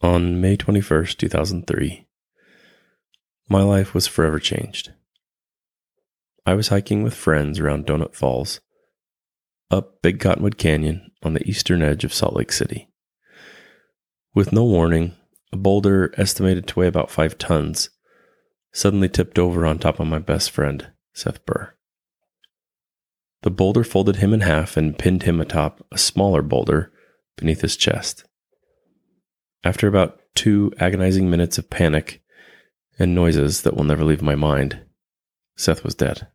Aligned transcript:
On 0.00 0.40
May 0.40 0.56
21st, 0.56 1.16
2003, 1.16 2.06
my 3.48 3.62
life 3.64 3.94
was 3.94 4.06
forever 4.06 4.38
changed. 4.38 4.92
I 6.46 6.54
was 6.54 6.68
hiking 6.68 7.02
with 7.02 7.14
friends 7.14 7.58
around 7.58 7.86
Donut 7.86 8.14
Falls, 8.14 8.60
up 9.72 10.00
Big 10.00 10.20
Cottonwood 10.20 10.56
Canyon 10.56 11.10
on 11.24 11.34
the 11.34 11.44
eastern 11.48 11.82
edge 11.82 12.04
of 12.04 12.14
Salt 12.14 12.36
Lake 12.36 12.52
City. 12.52 12.88
With 14.36 14.52
no 14.52 14.64
warning, 14.64 15.16
a 15.52 15.56
boulder 15.56 16.14
estimated 16.16 16.68
to 16.68 16.78
weigh 16.78 16.86
about 16.86 17.10
five 17.10 17.36
tons 17.36 17.90
suddenly 18.72 19.08
tipped 19.08 19.36
over 19.36 19.66
on 19.66 19.80
top 19.80 19.98
of 19.98 20.06
my 20.06 20.20
best 20.20 20.52
friend, 20.52 20.92
Seth 21.12 21.44
Burr. 21.44 21.74
The 23.42 23.50
boulder 23.50 23.82
folded 23.82 24.16
him 24.16 24.32
in 24.32 24.42
half 24.42 24.76
and 24.76 24.96
pinned 24.96 25.24
him 25.24 25.40
atop 25.40 25.84
a 25.90 25.98
smaller 25.98 26.42
boulder 26.42 26.92
beneath 27.36 27.62
his 27.62 27.76
chest. 27.76 28.24
After 29.64 29.88
about 29.88 30.20
two 30.34 30.72
agonizing 30.78 31.28
minutes 31.28 31.58
of 31.58 31.70
panic 31.70 32.22
and 32.98 33.14
noises 33.14 33.62
that 33.62 33.76
will 33.76 33.84
never 33.84 34.04
leave 34.04 34.22
my 34.22 34.34
mind, 34.34 34.80
Seth 35.56 35.82
was 35.82 35.94
dead. 35.94 36.28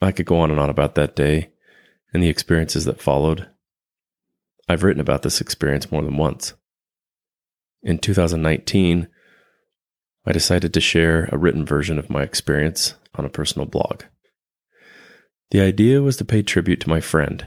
I 0.00 0.12
could 0.12 0.26
go 0.26 0.38
on 0.38 0.50
and 0.50 0.60
on 0.60 0.70
about 0.70 0.94
that 0.94 1.16
day 1.16 1.50
and 2.12 2.22
the 2.22 2.28
experiences 2.28 2.84
that 2.84 3.00
followed. 3.00 3.48
I've 4.68 4.82
written 4.82 5.00
about 5.00 5.22
this 5.22 5.40
experience 5.40 5.90
more 5.90 6.02
than 6.02 6.16
once. 6.16 6.54
In 7.82 7.98
2019, 7.98 9.08
I 10.26 10.32
decided 10.32 10.74
to 10.74 10.80
share 10.80 11.28
a 11.32 11.38
written 11.38 11.64
version 11.64 11.98
of 11.98 12.10
my 12.10 12.22
experience 12.22 12.94
on 13.14 13.24
a 13.24 13.30
personal 13.30 13.66
blog. 13.66 14.02
The 15.50 15.60
idea 15.60 16.02
was 16.02 16.18
to 16.18 16.24
pay 16.24 16.42
tribute 16.42 16.80
to 16.80 16.90
my 16.90 17.00
friend 17.00 17.46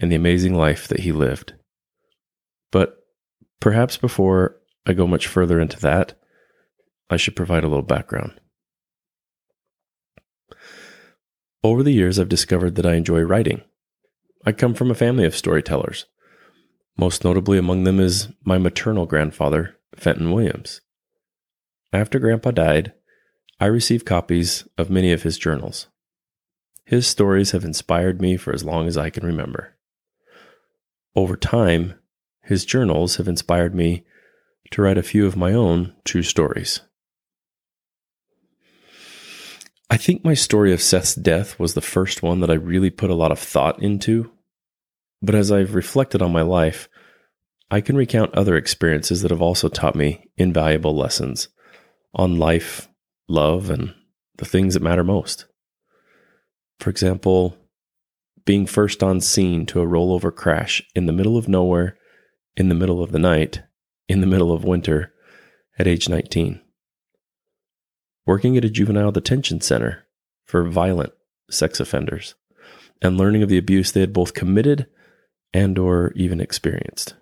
and 0.00 0.10
the 0.10 0.16
amazing 0.16 0.54
life 0.54 0.88
that 0.88 1.00
he 1.00 1.12
lived. 1.12 1.54
But 2.70 2.96
perhaps 3.60 3.96
before 3.96 4.56
I 4.86 4.92
go 4.92 5.06
much 5.06 5.26
further 5.26 5.60
into 5.60 5.78
that, 5.80 6.14
I 7.10 7.16
should 7.16 7.36
provide 7.36 7.64
a 7.64 7.68
little 7.68 7.82
background. 7.82 8.40
Over 11.64 11.82
the 11.82 11.92
years, 11.92 12.18
I've 12.18 12.28
discovered 12.28 12.76
that 12.76 12.86
I 12.86 12.94
enjoy 12.94 13.20
writing. 13.22 13.62
I 14.46 14.52
come 14.52 14.74
from 14.74 14.90
a 14.90 14.94
family 14.94 15.24
of 15.24 15.36
storytellers. 15.36 16.06
Most 16.96 17.24
notably 17.24 17.58
among 17.58 17.84
them 17.84 18.00
is 18.00 18.28
my 18.44 18.58
maternal 18.58 19.06
grandfather, 19.06 19.76
Fenton 19.96 20.32
Williams. 20.32 20.80
After 21.92 22.18
Grandpa 22.18 22.50
died, 22.50 22.92
I 23.60 23.66
received 23.66 24.06
copies 24.06 24.68
of 24.76 24.90
many 24.90 25.12
of 25.12 25.22
his 25.22 25.38
journals. 25.38 25.88
His 26.84 27.06
stories 27.06 27.50
have 27.50 27.64
inspired 27.64 28.20
me 28.20 28.36
for 28.36 28.52
as 28.52 28.64
long 28.64 28.86
as 28.86 28.96
I 28.96 29.10
can 29.10 29.26
remember. 29.26 29.76
Over 31.14 31.36
time, 31.36 31.94
his 32.48 32.64
journals 32.64 33.16
have 33.16 33.28
inspired 33.28 33.74
me 33.74 34.04
to 34.70 34.80
write 34.80 34.96
a 34.96 35.02
few 35.02 35.26
of 35.26 35.36
my 35.36 35.52
own 35.52 35.94
true 36.04 36.22
stories. 36.22 36.80
I 39.90 39.98
think 39.98 40.24
my 40.24 40.32
story 40.32 40.72
of 40.72 40.80
Seth's 40.80 41.14
death 41.14 41.58
was 41.58 41.74
the 41.74 41.82
first 41.82 42.22
one 42.22 42.40
that 42.40 42.50
I 42.50 42.54
really 42.54 42.88
put 42.88 43.10
a 43.10 43.14
lot 43.14 43.32
of 43.32 43.38
thought 43.38 43.82
into. 43.82 44.32
But 45.20 45.34
as 45.34 45.52
I've 45.52 45.74
reflected 45.74 46.22
on 46.22 46.32
my 46.32 46.40
life, 46.40 46.88
I 47.70 47.82
can 47.82 47.96
recount 47.96 48.34
other 48.34 48.56
experiences 48.56 49.20
that 49.20 49.30
have 49.30 49.42
also 49.42 49.68
taught 49.68 49.94
me 49.94 50.30
invaluable 50.38 50.96
lessons 50.96 51.48
on 52.14 52.38
life, 52.38 52.88
love, 53.28 53.68
and 53.68 53.94
the 54.38 54.46
things 54.46 54.72
that 54.72 54.82
matter 54.82 55.04
most. 55.04 55.44
For 56.80 56.88
example, 56.88 57.58
being 58.46 58.64
first 58.64 59.02
on 59.02 59.20
scene 59.20 59.66
to 59.66 59.82
a 59.82 59.86
rollover 59.86 60.34
crash 60.34 60.82
in 60.94 61.04
the 61.04 61.12
middle 61.12 61.36
of 61.36 61.46
nowhere, 61.46 61.98
in 62.58 62.68
the 62.68 62.74
middle 62.74 63.02
of 63.02 63.12
the 63.12 63.18
night, 63.18 63.62
in 64.08 64.20
the 64.20 64.26
middle 64.26 64.52
of 64.52 64.64
winter, 64.64 65.14
at 65.78 65.86
age 65.86 66.08
19. 66.08 66.60
Working 68.26 68.56
at 68.58 68.64
a 68.64 68.70
juvenile 68.70 69.12
detention 69.12 69.60
center 69.60 70.06
for 70.44 70.64
violent 70.64 71.12
sex 71.50 71.80
offenders 71.80 72.34
and 73.00 73.16
learning 73.16 73.42
of 73.42 73.48
the 73.48 73.56
abuse 73.56 73.92
they 73.92 74.00
had 74.00 74.12
both 74.12 74.34
committed 74.34 74.86
and 75.54 75.78
or 75.78 76.12
even 76.14 76.40
experienced 76.40 77.14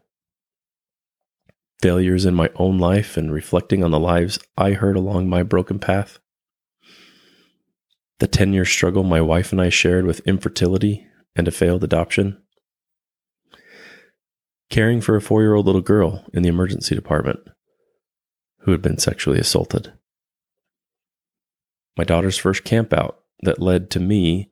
failures 1.80 2.24
in 2.24 2.34
my 2.34 2.50
own 2.56 2.78
life 2.78 3.16
and 3.16 3.32
reflecting 3.32 3.84
on 3.84 3.90
the 3.90 4.00
lives 4.00 4.38
I 4.56 4.72
heard 4.72 4.96
along 4.96 5.28
my 5.28 5.42
broken 5.42 5.78
path. 5.78 6.18
The 8.18 8.26
10 8.26 8.52
year 8.52 8.64
struggle 8.64 9.04
my 9.04 9.20
wife 9.20 9.52
and 9.52 9.60
I 9.60 9.68
shared 9.68 10.06
with 10.06 10.20
infertility 10.20 11.06
and 11.34 11.46
a 11.46 11.50
failed 11.50 11.84
adoption. 11.84 12.42
Caring 14.76 15.00
for 15.00 15.16
a 15.16 15.22
four 15.22 15.40
year 15.40 15.54
old 15.54 15.64
little 15.64 15.80
girl 15.80 16.22
in 16.34 16.42
the 16.42 16.50
emergency 16.50 16.94
department 16.94 17.40
who 18.58 18.72
had 18.72 18.82
been 18.82 18.98
sexually 18.98 19.38
assaulted. 19.38 19.94
My 21.96 22.04
daughter's 22.04 22.36
first 22.36 22.64
campout 22.64 23.14
that 23.40 23.62
led 23.62 23.88
to 23.92 24.00
me 24.00 24.50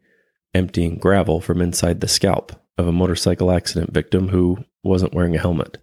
emptying 0.55 0.97
gravel 0.97 1.43
from 1.43 1.61
inside 1.61 2.01
the 2.01 2.09
scalp 2.09 2.53
of 2.79 2.89
a 2.89 2.91
motorcycle 2.93 3.53
accident 3.53 3.93
victim 3.93 4.29
who 4.29 4.65
wasn't 4.83 5.13
wearing 5.13 5.37
a 5.37 5.41
helmet 5.41 5.77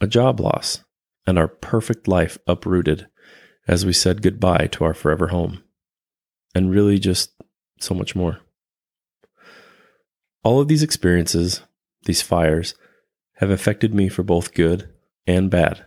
a 0.00 0.06
job 0.06 0.38
loss, 0.38 0.84
and 1.26 1.36
our 1.36 1.48
perfect 1.48 2.06
life 2.06 2.38
uprooted 2.46 3.08
as 3.66 3.84
we 3.84 3.92
said 3.92 4.22
goodbye 4.22 4.68
to 4.70 4.84
our 4.84 4.94
forever 4.94 5.26
home. 5.26 5.64
And 6.54 6.70
really, 6.70 7.00
just 7.00 7.32
so 7.80 7.92
much 7.92 8.14
more. 8.14 8.38
All 10.44 10.60
of 10.60 10.68
these 10.68 10.84
experiences, 10.84 11.62
these 12.08 12.22
fires, 12.22 12.74
have 13.36 13.50
affected 13.50 13.94
me 13.94 14.08
for 14.08 14.24
both 14.24 14.52
good 14.52 14.92
and 15.24 15.48
bad. 15.48 15.84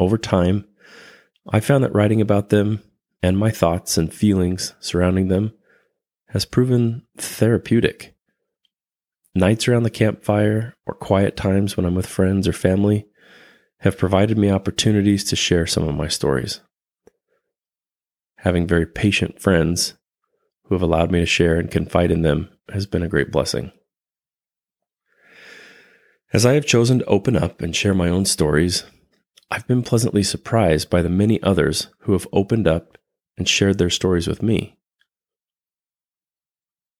Over 0.00 0.16
time, 0.16 0.66
I 1.46 1.60
found 1.60 1.84
that 1.84 1.94
writing 1.94 2.22
about 2.22 2.48
them 2.48 2.82
and 3.22 3.36
my 3.36 3.50
thoughts 3.50 3.98
and 3.98 4.12
feelings 4.12 4.72
surrounding 4.80 5.28
them 5.28 5.52
has 6.28 6.46
proven 6.46 7.02
therapeutic 7.18 8.16
Nights 9.36 9.68
around 9.68 9.82
the 9.82 9.90
campfire 9.90 10.74
or 10.86 10.94
quiet 10.94 11.36
times 11.36 11.76
when 11.76 11.84
I'm 11.84 11.94
with 11.94 12.06
friends 12.06 12.48
or 12.48 12.54
family 12.54 13.06
have 13.80 13.98
provided 13.98 14.38
me 14.38 14.50
opportunities 14.50 15.24
to 15.24 15.36
share 15.36 15.66
some 15.66 15.86
of 15.86 15.94
my 15.94 16.08
stories. 16.08 16.62
Having 18.38 18.66
very 18.66 18.86
patient 18.86 19.38
friends 19.38 19.92
who 20.64 20.74
have 20.74 20.80
allowed 20.80 21.10
me 21.10 21.20
to 21.20 21.26
share 21.26 21.56
and 21.56 21.70
confide 21.70 22.10
in 22.10 22.22
them 22.22 22.48
has 22.72 22.86
been 22.86 23.02
a 23.02 23.08
great 23.08 23.30
blessing. 23.30 23.72
As 26.36 26.44
I 26.44 26.52
have 26.52 26.66
chosen 26.66 26.98
to 26.98 27.04
open 27.06 27.34
up 27.34 27.62
and 27.62 27.74
share 27.74 27.94
my 27.94 28.10
own 28.10 28.26
stories, 28.26 28.84
I've 29.50 29.66
been 29.66 29.82
pleasantly 29.82 30.22
surprised 30.22 30.90
by 30.90 31.00
the 31.00 31.08
many 31.08 31.42
others 31.42 31.88
who 32.00 32.12
have 32.12 32.28
opened 32.30 32.68
up 32.68 32.98
and 33.38 33.48
shared 33.48 33.78
their 33.78 33.88
stories 33.88 34.28
with 34.28 34.42
me. 34.42 34.76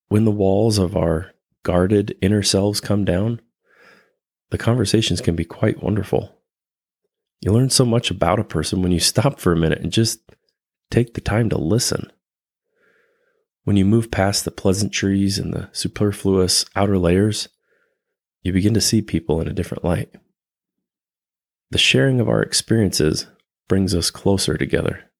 When 0.08 0.24
the 0.24 0.30
walls 0.30 0.78
of 0.78 0.96
our 0.96 1.34
guarded 1.64 2.16
inner 2.22 2.42
selves 2.42 2.80
come 2.80 3.04
down, 3.04 3.42
the 4.52 4.56
conversations 4.56 5.20
can 5.20 5.36
be 5.36 5.44
quite 5.44 5.82
wonderful. 5.82 6.34
You 7.42 7.52
learn 7.52 7.68
so 7.68 7.84
much 7.84 8.10
about 8.10 8.40
a 8.40 8.44
person 8.44 8.80
when 8.80 8.90
you 8.90 9.00
stop 9.00 9.38
for 9.38 9.52
a 9.52 9.56
minute 9.58 9.82
and 9.82 9.92
just 9.92 10.18
take 10.90 11.12
the 11.12 11.20
time 11.20 11.50
to 11.50 11.58
listen. 11.58 12.10
When 13.64 13.76
you 13.76 13.84
move 13.84 14.10
past 14.10 14.46
the 14.46 14.50
pleasantries 14.50 15.38
and 15.38 15.52
the 15.52 15.68
superfluous 15.72 16.64
outer 16.74 16.96
layers, 16.96 17.50
you 18.46 18.52
begin 18.52 18.74
to 18.74 18.80
see 18.80 19.02
people 19.02 19.40
in 19.40 19.48
a 19.48 19.52
different 19.52 19.84
light. 19.84 20.14
The 21.70 21.78
sharing 21.78 22.20
of 22.20 22.28
our 22.28 22.42
experiences 22.42 23.26
brings 23.68 23.94
us 23.94 24.10
closer 24.10 24.56
together. 24.56 25.10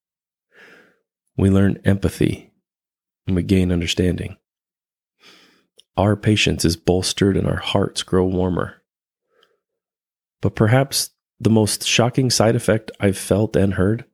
We 1.36 1.50
learn 1.50 1.80
empathy 1.84 2.52
and 3.26 3.36
we 3.36 3.42
gain 3.42 3.72
understanding 3.72 4.36
our 5.96 6.16
patience 6.16 6.64
is 6.64 6.76
bolstered 6.76 7.36
and 7.36 7.46
our 7.46 7.56
hearts 7.56 8.02
grow 8.02 8.24
warmer. 8.26 8.82
But 10.42 10.54
perhaps 10.54 11.10
the 11.40 11.50
most 11.50 11.86
shocking 11.86 12.30
side 12.30 12.54
effect 12.54 12.90
I've 13.00 13.18
felt 13.18 13.56
and 13.56 13.74
heard 13.74 14.04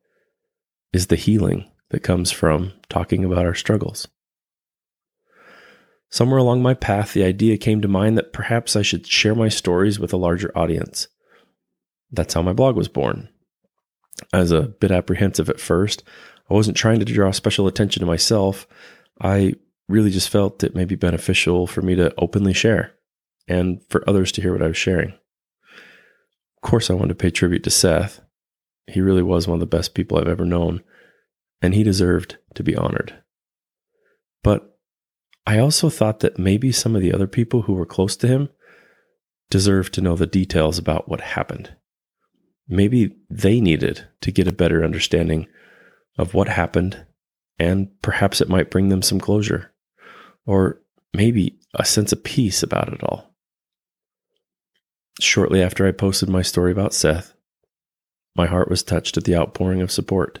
is 0.93 1.07
the 1.07 1.15
healing 1.15 1.69
that 1.89 2.01
comes 2.01 2.31
from 2.31 2.73
talking 2.89 3.25
about 3.25 3.45
our 3.45 3.55
struggles. 3.55 4.07
Somewhere 6.13 6.37
along 6.37 6.61
my 6.61 6.75
path, 6.75 7.13
the 7.13 7.23
idea 7.23 7.57
came 7.57 7.81
to 7.81 7.87
mind 7.87 8.19
that 8.19 8.33
perhaps 8.33 8.75
I 8.75 8.83
should 8.83 9.07
share 9.07 9.33
my 9.33 9.49
stories 9.49 9.99
with 9.99 10.13
a 10.13 10.17
larger 10.17 10.55
audience. 10.55 11.07
That's 12.11 12.35
how 12.35 12.43
my 12.43 12.53
blog 12.53 12.75
was 12.75 12.87
born. 12.87 13.29
I 14.31 14.37
was 14.37 14.51
a 14.51 14.61
bit 14.61 14.91
apprehensive 14.91 15.49
at 15.49 15.59
first. 15.59 16.03
I 16.51 16.53
wasn't 16.53 16.77
trying 16.77 16.99
to 16.99 17.05
draw 17.05 17.31
special 17.31 17.65
attention 17.65 18.01
to 18.01 18.05
myself. 18.05 18.67
I 19.21 19.55
really 19.89 20.11
just 20.11 20.29
felt 20.29 20.63
it 20.63 20.75
may 20.75 20.85
be 20.85 20.93
beneficial 20.93 21.65
for 21.65 21.81
me 21.81 21.95
to 21.95 22.13
openly 22.19 22.53
share 22.53 22.93
and 23.47 23.81
for 23.89 24.07
others 24.07 24.31
to 24.33 24.41
hear 24.43 24.53
what 24.53 24.61
I 24.61 24.67
was 24.67 24.77
sharing. 24.77 25.13
Of 25.13 26.61
course, 26.61 26.91
I 26.91 26.93
wanted 26.93 27.09
to 27.17 27.23
pay 27.23 27.31
tribute 27.31 27.63
to 27.63 27.71
Seth. 27.71 28.21
He 28.85 29.01
really 29.01 29.23
was 29.23 29.47
one 29.47 29.55
of 29.55 29.61
the 29.61 29.65
best 29.65 29.95
people 29.95 30.19
I've 30.19 30.27
ever 30.27 30.45
known, 30.45 30.83
and 31.59 31.73
he 31.73 31.81
deserved 31.81 32.37
to 32.53 32.61
be 32.61 32.75
honored. 32.75 33.15
But 34.43 34.72
I 35.45 35.59
also 35.59 35.89
thought 35.89 36.21
that 36.21 36.39
maybe 36.39 36.71
some 36.71 36.95
of 36.95 37.01
the 37.01 37.13
other 37.13 37.27
people 37.27 37.63
who 37.63 37.73
were 37.73 37.85
close 37.85 38.15
to 38.17 38.27
him 38.27 38.49
deserved 39.49 39.93
to 39.93 40.01
know 40.01 40.15
the 40.15 40.25
details 40.25 40.77
about 40.77 41.09
what 41.09 41.21
happened. 41.21 41.75
Maybe 42.67 43.15
they 43.29 43.59
needed 43.59 44.07
to 44.21 44.31
get 44.31 44.47
a 44.47 44.53
better 44.53 44.83
understanding 44.83 45.47
of 46.17 46.33
what 46.33 46.47
happened, 46.47 47.05
and 47.59 47.89
perhaps 48.01 48.39
it 48.39 48.49
might 48.49 48.71
bring 48.71 48.89
them 48.89 49.01
some 49.01 49.19
closure, 49.19 49.73
or 50.45 50.81
maybe 51.13 51.59
a 51.73 51.83
sense 51.83 52.13
of 52.13 52.23
peace 52.23 52.63
about 52.63 52.93
it 52.93 53.03
all. 53.03 53.33
Shortly 55.19 55.61
after 55.61 55.85
I 55.85 55.91
posted 55.91 56.29
my 56.29 56.41
story 56.41 56.71
about 56.71 56.93
Seth, 56.93 57.35
my 58.35 58.47
heart 58.47 58.69
was 58.69 58.81
touched 58.81 59.17
at 59.17 59.25
the 59.25 59.35
outpouring 59.35 59.81
of 59.81 59.91
support. 59.91 60.39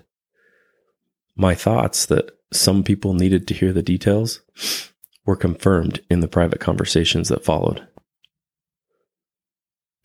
My 1.35 1.53
thoughts 1.53 2.05
that 2.07 2.31
some 2.51 2.83
people 2.83 3.13
needed 3.13 3.47
to 3.47 3.53
hear 3.53 3.73
the 3.73 3.83
details 3.83 4.41
were 5.25 5.35
confirmed 5.35 6.01
in 6.09 6.19
the 6.19 6.27
private 6.27 6.59
conversations 6.59 7.29
that 7.29 7.45
followed. 7.45 7.87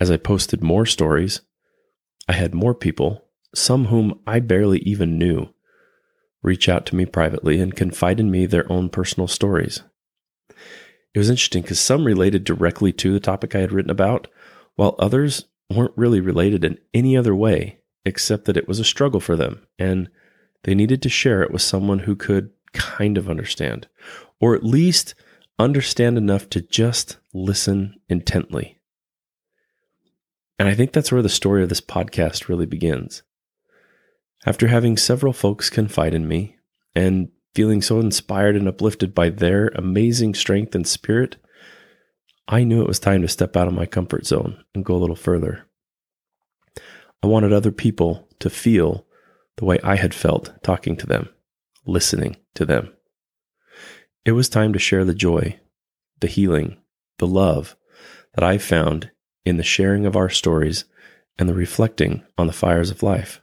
As 0.00 0.10
I 0.10 0.16
posted 0.16 0.62
more 0.62 0.86
stories, 0.86 1.40
I 2.28 2.32
had 2.32 2.54
more 2.54 2.74
people, 2.74 3.24
some 3.54 3.86
whom 3.86 4.20
I 4.26 4.40
barely 4.40 4.78
even 4.80 5.18
knew, 5.18 5.48
reach 6.42 6.68
out 6.68 6.86
to 6.86 6.96
me 6.96 7.04
privately 7.04 7.60
and 7.60 7.74
confide 7.74 8.20
in 8.20 8.30
me 8.30 8.46
their 8.46 8.70
own 8.70 8.90
personal 8.90 9.26
stories. 9.26 9.82
It 11.14 11.18
was 11.18 11.30
interesting 11.30 11.62
because 11.62 11.80
some 11.80 12.04
related 12.04 12.44
directly 12.44 12.92
to 12.92 13.12
the 13.12 13.18
topic 13.18 13.54
I 13.54 13.60
had 13.60 13.72
written 13.72 13.90
about, 13.90 14.28
while 14.76 14.94
others 14.98 15.46
weren't 15.70 15.96
really 15.96 16.20
related 16.20 16.64
in 16.64 16.78
any 16.94 17.16
other 17.16 17.34
way 17.34 17.80
except 18.04 18.44
that 18.44 18.56
it 18.56 18.68
was 18.68 18.78
a 18.78 18.84
struggle 18.84 19.20
for 19.20 19.36
them 19.36 19.66
and 19.78 20.08
they 20.62 20.74
needed 20.74 21.02
to 21.02 21.08
share 21.08 21.42
it 21.42 21.50
with 21.50 21.62
someone 21.62 22.00
who 22.00 22.16
could 22.16 22.50
kind 22.72 23.18
of 23.18 23.28
understand, 23.28 23.88
or 24.40 24.54
at 24.54 24.64
least 24.64 25.14
understand 25.58 26.16
enough 26.16 26.48
to 26.50 26.60
just 26.60 27.18
listen 27.32 27.94
intently. 28.08 28.78
And 30.58 30.68
I 30.68 30.74
think 30.74 30.92
that's 30.92 31.12
where 31.12 31.22
the 31.22 31.28
story 31.28 31.62
of 31.62 31.68
this 31.68 31.80
podcast 31.80 32.48
really 32.48 32.66
begins. 32.66 33.22
After 34.46 34.68
having 34.68 34.96
several 34.96 35.32
folks 35.32 35.70
confide 35.70 36.14
in 36.14 36.26
me 36.26 36.56
and 36.94 37.28
feeling 37.54 37.82
so 37.82 38.00
inspired 38.00 38.56
and 38.56 38.68
uplifted 38.68 39.14
by 39.14 39.30
their 39.30 39.68
amazing 39.68 40.34
strength 40.34 40.74
and 40.74 40.86
spirit, 40.86 41.36
I 42.46 42.64
knew 42.64 42.80
it 42.80 42.88
was 42.88 42.98
time 42.98 43.22
to 43.22 43.28
step 43.28 43.56
out 43.56 43.68
of 43.68 43.74
my 43.74 43.86
comfort 43.86 44.26
zone 44.26 44.62
and 44.74 44.84
go 44.84 44.94
a 44.94 44.98
little 44.98 45.16
further. 45.16 45.66
I 47.22 47.26
wanted 47.26 47.52
other 47.52 47.72
people 47.72 48.28
to 48.38 48.48
feel 48.48 49.06
the 49.56 49.64
way 49.64 49.78
I 49.82 49.96
had 49.96 50.14
felt 50.14 50.52
talking 50.62 50.96
to 50.98 51.06
them, 51.06 51.28
listening 51.88 52.36
to 52.54 52.64
them. 52.64 52.92
It 54.24 54.32
was 54.32 54.48
time 54.48 54.72
to 54.74 54.78
share 54.78 55.04
the 55.04 55.14
joy, 55.14 55.58
the 56.20 56.26
healing, 56.26 56.76
the 57.18 57.26
love 57.26 57.76
that 58.34 58.44
I 58.44 58.58
found 58.58 59.10
in 59.44 59.56
the 59.56 59.62
sharing 59.62 60.04
of 60.06 60.14
our 60.14 60.28
stories 60.28 60.84
and 61.38 61.48
the 61.48 61.54
reflecting 61.54 62.22
on 62.36 62.46
the 62.46 62.52
fires 62.52 62.90
of 62.90 63.02
life. 63.02 63.40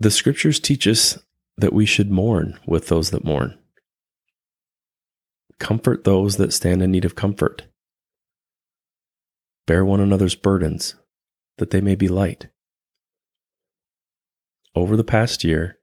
The 0.00 0.10
scriptures 0.10 0.58
teach 0.58 0.86
us 0.86 1.18
that 1.56 1.72
we 1.72 1.86
should 1.86 2.10
mourn 2.10 2.58
with 2.66 2.88
those 2.88 3.10
that 3.10 3.24
mourn. 3.24 3.56
Comfort 5.60 6.02
those 6.02 6.36
that 6.36 6.52
stand 6.52 6.82
in 6.82 6.90
need 6.90 7.04
of 7.04 7.14
comfort. 7.14 7.62
Bear 9.66 9.84
one 9.84 10.00
another's 10.00 10.34
burdens, 10.34 10.96
that 11.58 11.70
they 11.70 11.80
may 11.80 11.94
be 11.94 12.08
light. 12.08 12.48
Over 14.74 14.96
the 14.96 15.04
past 15.04 15.44
year, 15.44 15.78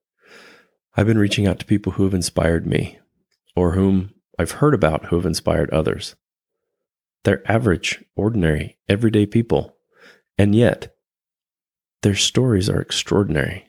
I've 0.95 1.07
been 1.07 1.17
reaching 1.17 1.47
out 1.47 1.59
to 1.59 1.65
people 1.65 1.93
who 1.93 2.03
have 2.03 2.13
inspired 2.13 2.67
me, 2.67 2.99
or 3.55 3.71
whom 3.71 4.13
I've 4.37 4.51
heard 4.51 4.73
about 4.73 5.05
who 5.05 5.15
have 5.15 5.25
inspired 5.25 5.69
others. 5.69 6.15
They're 7.23 7.49
average, 7.49 8.03
ordinary, 8.15 8.77
everyday 8.89 9.25
people, 9.25 9.77
and 10.37 10.53
yet 10.55 10.93
their 12.01 12.15
stories 12.15 12.69
are 12.69 12.81
extraordinary. 12.81 13.67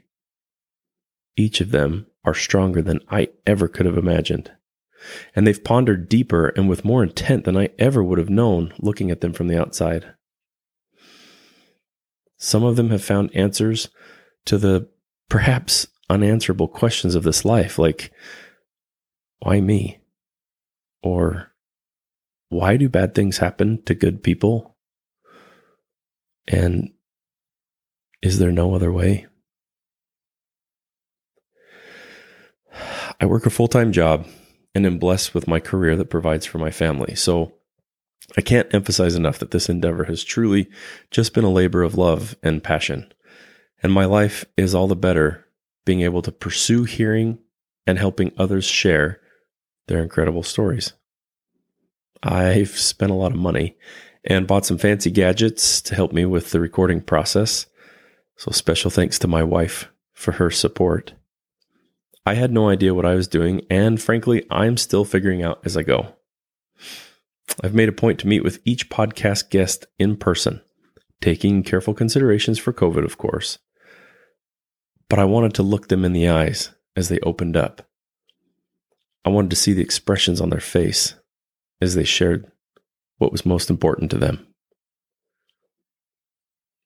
Each 1.37 1.61
of 1.61 1.71
them 1.71 2.07
are 2.25 2.35
stronger 2.35 2.83
than 2.83 3.01
I 3.09 3.29
ever 3.47 3.69
could 3.69 3.87
have 3.87 3.99
imagined. 3.99 4.51
And 5.35 5.47
they've 5.47 5.63
pondered 5.63 6.09
deeper 6.09 6.49
and 6.49 6.69
with 6.69 6.85
more 6.85 7.03
intent 7.03 7.45
than 7.45 7.57
I 7.57 7.71
ever 7.79 8.03
would 8.03 8.19
have 8.19 8.31
known 8.31 8.73
looking 8.79 9.11
at 9.11 9.21
them 9.21 9.33
from 9.33 9.49
the 9.49 9.61
outside. 9.61 10.15
Some 12.37 12.65
of 12.65 12.77
them 12.77 12.91
have 12.91 13.05
found 13.05 13.35
answers 13.37 13.89
to 14.47 14.59
the 14.59 14.89
perhaps 15.33 15.87
unanswerable 16.11 16.69
questions 16.69 17.15
of 17.15 17.23
this 17.23 17.43
life, 17.43 17.79
like, 17.79 18.13
why 19.39 19.63
me? 19.63 19.99
Or, 21.03 21.55
why 22.51 22.77
do 22.77 22.91
bad 22.91 23.15
things 23.15 23.39
happen 23.39 23.83
to 23.85 23.95
good 23.95 24.23
people? 24.23 24.77
And 26.47 26.91
is 28.21 28.39
there 28.39 28.53
no 28.53 28.75
other 28.75 28.93
way? 28.93 29.27
I 33.19 33.25
work 33.25 33.47
a 33.47 33.51
full 33.51 33.69
time 33.69 33.91
job 33.91 34.27
and 34.75 34.85
am 34.85 34.99
blessed 34.99 35.33
with 35.33 35.49
my 35.49 35.61
career 35.61 35.97
that 35.97 36.11
provides 36.11 36.45
for 36.45 36.59
my 36.59 36.71
family. 36.71 37.15
So 37.15 37.55
I 38.37 38.43
can't 38.43 38.73
emphasize 38.75 39.15
enough 39.15 39.39
that 39.39 39.51
this 39.51 39.71
endeavor 39.71 40.05
has 40.05 40.25
truly 40.25 40.69
just 41.11 41.33
been 41.33 41.45
a 41.45 41.51
labor 41.51 41.83
of 41.83 41.97
love 41.97 42.37
and 42.43 42.63
passion. 42.63 43.11
And 43.83 43.93
my 43.93 44.05
life 44.05 44.45
is 44.57 44.75
all 44.75 44.87
the 44.87 44.97
better 44.97 45.45
being 45.85 46.03
able 46.03 46.23
to 46.23 46.33
pursue 46.33 46.85
hearing 46.85 47.39
and 47.87 47.99
helping 47.99 48.33
others 48.39 48.65
share 48.65 49.21
their 49.89 50.03
incredible 50.03 50.43
stories. 50.43 50.93
I've 52.23 52.79
spent 52.79 53.11
a 53.11 53.17
lot 53.17 53.33
of 53.33 53.39
money 53.39 53.77
and 54.25 54.47
bought 54.47 54.65
some 54.65 54.79
fancy 54.79 55.11
gadgets 55.11 55.81
to 55.83 55.95
help 55.95 56.13
me 56.13 56.25
with 56.25 56.51
the 56.51 56.61
recording 56.61 57.01
process. 57.01 57.67
So, 58.37 58.53
special 58.53 58.91
thanks 58.91 59.19
to 59.21 59.29
my 59.29 59.43
wife 59.43 59.89
for 60.13 60.33
her 60.33 60.51
support. 60.51 61.15
I 62.25 62.35
had 62.35 62.53
no 62.53 62.69
idea 62.69 62.95
what 62.95 63.05
I 63.05 63.15
was 63.15 63.27
doing, 63.27 63.63
and 63.69 64.01
frankly, 64.01 64.47
I'm 64.49 64.77
still 64.77 65.05
figuring 65.05 65.43
out 65.43 65.61
as 65.65 65.77
I 65.77 65.83
go. 65.83 66.15
I've 67.63 67.75
made 67.75 67.89
a 67.89 67.93
point 67.93 68.21
to 68.21 68.29
meet 68.29 68.45
with 68.45 68.61
each 68.65 68.89
podcast 68.89 69.51
guest 69.51 69.87
in 69.99 70.17
person, 70.17 70.61
taking 71.21 71.65
careful 71.65 71.95
considerations 71.95 72.61
for 72.61 72.73
COVID, 72.73 73.05
of 73.05 73.19
course. 73.19 73.59
But 75.13 75.19
I 75.19 75.27
wanted 75.27 75.53
to 75.57 75.63
look 75.63 75.89
them 75.89 76.07
in 76.07 76.15
the 76.15 76.31
eyes 76.31 76.71
as 76.97 77.11
they 77.11 77.21
opened 77.21 77.55
up. 77.55 77.87
I 79.27 79.29
wanted 79.29 79.51
to 79.51 79.57
see 79.57 79.75
the 79.75 79.83
expressions 79.83 80.41
on 80.41 80.49
their 80.49 80.59
face 80.59 81.17
as 81.83 81.95
they 81.95 82.05
shared 82.05 82.51
what 83.19 83.31
was 83.31 83.45
most 83.45 83.69
important 83.69 84.11
to 84.13 84.17
them. 84.17 84.47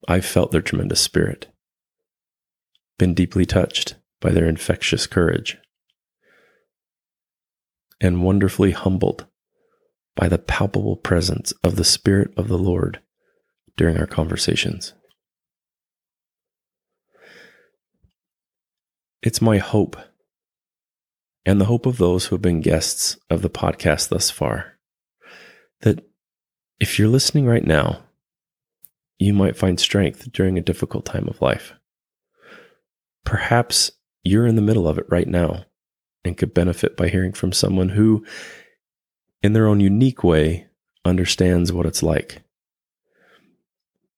I 0.09 0.21
felt 0.21 0.51
their 0.51 0.61
tremendous 0.61 1.01
spirit, 1.01 1.47
been 2.99 3.15
deeply 3.15 3.47
touched 3.47 3.95
by 4.21 4.33
their 4.33 4.49
infectious 4.49 5.07
courage, 5.07 5.59
and 8.01 8.25
wonderfully 8.25 8.73
humbled 8.73 9.27
by 10.17 10.27
the 10.27 10.39
palpable 10.39 10.97
presence 10.97 11.53
of 11.63 11.77
the 11.77 11.85
Spirit 11.85 12.35
of 12.37 12.49
the 12.49 12.59
Lord 12.59 13.01
during 13.77 13.97
our 13.97 14.09
conversations. 14.09 14.95
It's 19.23 19.41
my 19.41 19.59
hope 19.59 19.97
and 21.45 21.61
the 21.61 21.67
hope 21.67 21.87
of 21.87 21.99
those 21.99 22.27
who 22.27 22.35
have 22.35 22.43
been 22.43 22.61
guests 22.61 23.17
of 23.31 23.41
the 23.43 23.49
podcast 23.49 24.09
thus 24.09 24.31
far 24.31 24.79
that 25.81 26.05
if 26.81 26.99
you're 26.99 27.09
listening 27.09 27.47
right 27.47 27.65
now, 27.65 28.03
you 29.19 29.33
might 29.33 29.57
find 29.57 29.81
strength 29.81 30.31
during 30.33 30.59
a 30.59 30.63
difficult 30.63 31.07
time 31.07 31.27
of 31.29 31.41
life. 31.41 31.73
Perhaps 33.25 33.93
you're 34.25 34.47
in 34.47 34.57
the 34.57 34.63
middle 34.63 34.87
of 34.87 34.99
it 34.99 35.07
right 35.09 35.29
now 35.29 35.65
and 36.25 36.37
could 36.37 36.53
benefit 36.53 36.97
by 36.97 37.09
hearing 37.09 37.33
from 37.33 37.53
someone 37.53 37.91
who, 37.91 38.27
in 39.43 39.53
their 39.53 39.69
own 39.69 39.81
unique 39.81 40.23
way, 40.25 40.67
understands 41.05 41.73
what 41.73 41.87
it's 41.87 42.03
like. 42.03 42.43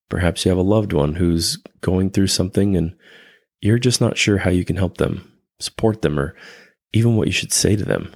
Perhaps 0.08 0.44
you 0.44 0.48
have 0.48 0.58
a 0.58 0.62
loved 0.62 0.94
one 0.94 1.14
who's 1.14 1.58
going 1.82 2.10
through 2.10 2.28
something 2.28 2.76
and 2.76 2.96
you're 3.60 3.78
just 3.78 4.00
not 4.00 4.16
sure 4.16 4.38
how 4.38 4.50
you 4.50 4.64
can 4.64 4.76
help 4.76 4.98
them, 4.98 5.32
support 5.58 6.02
them, 6.02 6.18
or 6.18 6.34
even 6.92 7.16
what 7.16 7.26
you 7.26 7.32
should 7.32 7.52
say 7.52 7.76
to 7.76 7.84
them. 7.84 8.14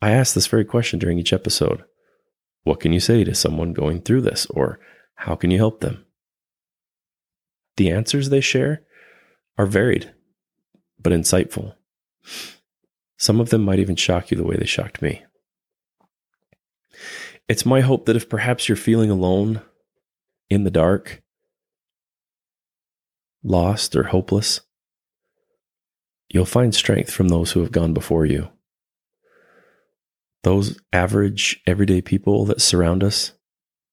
I 0.00 0.10
ask 0.10 0.34
this 0.34 0.46
very 0.46 0.64
question 0.64 0.98
during 0.98 1.18
each 1.18 1.32
episode 1.32 1.84
What 2.64 2.80
can 2.80 2.92
you 2.92 3.00
say 3.00 3.24
to 3.24 3.34
someone 3.34 3.72
going 3.72 4.02
through 4.02 4.22
this, 4.22 4.46
or 4.46 4.80
how 5.14 5.34
can 5.34 5.50
you 5.50 5.58
help 5.58 5.80
them? 5.80 6.04
The 7.76 7.90
answers 7.90 8.28
they 8.28 8.40
share 8.40 8.82
are 9.58 9.66
varied 9.66 10.12
but 11.02 11.12
insightful. 11.12 11.74
Some 13.18 13.40
of 13.40 13.50
them 13.50 13.62
might 13.62 13.78
even 13.78 13.96
shock 13.96 14.30
you 14.30 14.36
the 14.36 14.44
way 14.44 14.56
they 14.56 14.66
shocked 14.66 15.02
me. 15.02 15.22
It's 17.48 17.66
my 17.66 17.80
hope 17.80 18.06
that 18.06 18.16
if 18.16 18.28
perhaps 18.28 18.68
you're 18.68 18.76
feeling 18.76 19.10
alone, 19.10 19.60
in 20.48 20.64
the 20.64 20.70
dark, 20.70 21.21
lost, 23.42 23.96
or 23.96 24.04
hopeless, 24.04 24.60
you'll 26.28 26.44
find 26.44 26.74
strength 26.74 27.10
from 27.10 27.28
those 27.28 27.52
who 27.52 27.60
have 27.60 27.72
gone 27.72 27.94
before 27.94 28.24
you. 28.26 28.48
those 30.42 30.78
average, 30.92 31.60
everyday 31.66 32.00
people 32.00 32.44
that 32.46 32.60
surround 32.60 33.04
us, 33.04 33.32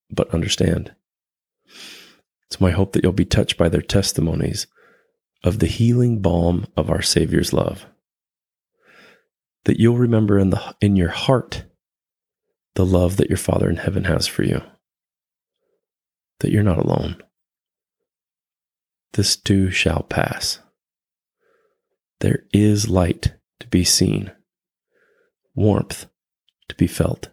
but 0.10 0.34
understand. 0.34 0.94
It's 2.48 2.60
my 2.60 2.72
hope 2.72 2.94
that 2.94 3.03
you'll 3.03 3.13
be 3.13 3.25
touched 3.25 3.58
by 3.58 3.70
their 3.70 3.82
testimonies 3.82 4.68
of 5.44 5.60
the 5.60 5.68
healing 5.68 6.22
balm 6.22 6.65
of 6.75 6.89
our 6.89 7.01
Savior's 7.01 7.53
love. 7.53 7.86
That 9.65 9.79
you'll 9.79 9.98
remember 9.98 10.39
in, 10.39 10.50
the, 10.50 10.75
in 10.82 10.96
your 10.96 11.10
heart 11.10 11.65
the 12.75 12.86
love 12.86 13.18
that 13.18 13.29
your 13.29 13.38
Father 13.38 13.70
in 13.70 13.77
heaven 13.77 14.06
has 14.06 14.25
for 14.25 14.44
you. 14.44 14.62
That 16.39 16.51
you're 16.51 16.63
not 16.63 16.79
alone. 16.79 17.22
This 19.20 19.36
too 19.36 19.70
shall 19.70 20.04
pass. 20.04 20.60
There 22.22 22.46
is 22.54 22.88
light 22.88 23.34
to 23.60 23.68
be 23.68 23.84
seen, 23.84 24.32
warmth 25.54 26.06
to 26.70 26.76
be 26.76 26.88
felt. 26.88 27.28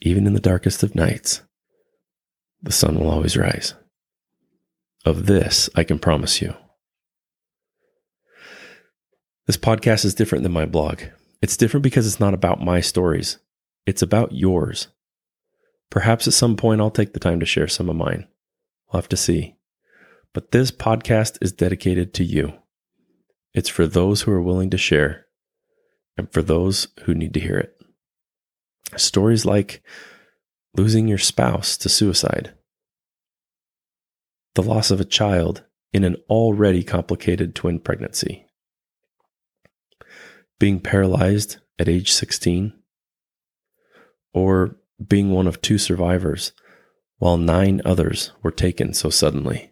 Even 0.00 0.26
in 0.26 0.32
the 0.32 0.40
darkest 0.40 0.82
of 0.82 0.94
nights, 0.94 1.42
the 2.62 2.72
sun 2.72 2.98
will 2.98 3.10
always 3.10 3.36
rise. 3.36 3.74
Of 5.04 5.26
this, 5.26 5.68
I 5.74 5.84
can 5.84 5.98
promise 5.98 6.40
you. 6.40 6.54
This 9.46 9.58
podcast 9.58 10.06
is 10.06 10.14
different 10.14 10.44
than 10.44 10.52
my 10.52 10.64
blog. 10.64 11.02
It's 11.42 11.58
different 11.58 11.84
because 11.84 12.06
it's 12.06 12.20
not 12.20 12.32
about 12.32 12.64
my 12.64 12.80
stories, 12.80 13.36
it's 13.84 14.00
about 14.00 14.32
yours. 14.32 14.88
Perhaps 15.90 16.26
at 16.26 16.32
some 16.32 16.56
point 16.56 16.80
I'll 16.80 16.90
take 16.90 17.12
the 17.12 17.20
time 17.20 17.38
to 17.40 17.44
share 17.44 17.68
some 17.68 17.90
of 17.90 17.96
mine. 17.96 18.26
We'll 18.90 19.02
have 19.02 19.10
to 19.10 19.16
see. 19.18 19.56
But 20.34 20.50
this 20.50 20.70
podcast 20.70 21.38
is 21.42 21.52
dedicated 21.52 22.14
to 22.14 22.24
you. 22.24 22.54
It's 23.54 23.68
for 23.68 23.86
those 23.86 24.22
who 24.22 24.32
are 24.32 24.42
willing 24.42 24.70
to 24.70 24.78
share 24.78 25.26
and 26.16 26.32
for 26.32 26.42
those 26.42 26.88
who 27.02 27.14
need 27.14 27.34
to 27.34 27.40
hear 27.40 27.58
it. 27.58 27.76
Stories 28.96 29.44
like 29.44 29.82
losing 30.76 31.06
your 31.06 31.18
spouse 31.18 31.76
to 31.78 31.88
suicide, 31.88 32.54
the 34.54 34.62
loss 34.62 34.90
of 34.90 35.00
a 35.00 35.04
child 35.04 35.64
in 35.92 36.04
an 36.04 36.16
already 36.30 36.82
complicated 36.82 37.54
twin 37.54 37.78
pregnancy, 37.78 38.46
being 40.58 40.80
paralyzed 40.80 41.58
at 41.78 41.88
age 41.88 42.10
16, 42.10 42.72
or 44.32 44.76
being 45.06 45.30
one 45.30 45.46
of 45.46 45.60
two 45.60 45.76
survivors 45.78 46.52
while 47.18 47.36
nine 47.36 47.82
others 47.84 48.32
were 48.42 48.50
taken 48.50 48.94
so 48.94 49.10
suddenly. 49.10 49.71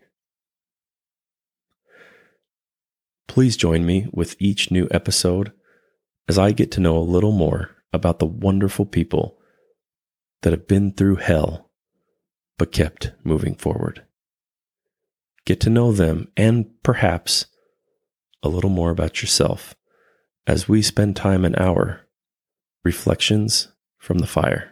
Please 3.31 3.57
join 3.57 3.87
me 3.87 4.09
with 4.13 4.35
each 4.41 4.73
new 4.73 4.89
episode 4.91 5.53
as 6.29 6.37
I 6.37 6.51
get 6.51 6.73
to 6.73 6.81
know 6.81 6.97
a 6.97 6.99
little 6.99 7.31
more 7.31 7.71
about 7.93 8.19
the 8.19 8.27
wonderful 8.27 8.85
people 8.85 9.39
that 10.43 10.53
have 10.53 10.67
been 10.67 10.93
through 10.93 11.15
hell 11.15 11.71
but 12.59 12.73
kept 12.73 13.13
moving 13.23 13.55
forward. 13.55 14.05
Get 15.45 15.61
to 15.61 15.71
know 15.71 15.93
them 15.93 16.27
and 16.37 16.71
perhaps 16.83 17.47
a 18.43 18.49
little 18.49 18.69
more 18.69 18.91
about 18.91 19.23
yourself 19.23 19.77
as 20.49 20.69
we 20.69 20.83
spend 20.83 21.15
time 21.15 21.45
in 21.45 21.55
our 21.55 22.09
reflections 22.83 23.69
from 23.97 24.19
the 24.19 24.27
fire. 24.27 24.70